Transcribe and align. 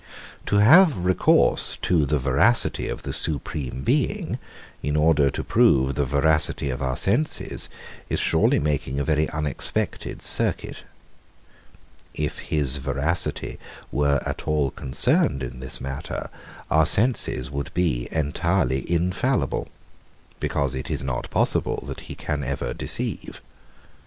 120. 0.49 0.49
To 0.49 0.67
have 0.67 1.05
recourse 1.05 1.75
to 1.83 2.07
the 2.07 2.17
veracity 2.17 2.89
of 2.89 3.03
the 3.03 3.13
supreme 3.13 3.83
Being, 3.83 4.39
in 4.81 4.95
order 4.95 5.29
to 5.29 5.43
prove 5.43 5.93
the 5.93 6.07
veracity 6.07 6.71
of 6.71 6.81
our 6.81 6.97
senses, 6.97 7.69
is 8.09 8.19
surely 8.19 8.57
making 8.57 8.99
a 8.99 9.03
very 9.03 9.29
unexpected 9.29 10.23
circuit. 10.23 10.81
If 12.15 12.39
his 12.39 12.77
veracity 12.77 13.59
were 13.91 14.19
at 14.25 14.47
all 14.47 14.71
concerned 14.71 15.43
in 15.43 15.59
this 15.59 15.79
matter, 15.79 16.31
our 16.71 16.87
senses 16.87 17.51
would 17.51 17.71
be 17.75 18.07
entirely 18.11 18.91
infallible; 18.91 19.67
because 20.39 20.73
it 20.73 20.89
is 20.89 21.03
not 21.03 21.29
possible 21.29 21.83
that 21.85 21.99
he 22.09 22.15
can 22.15 22.43
ever 22.43 22.73
deceive. 22.73 23.39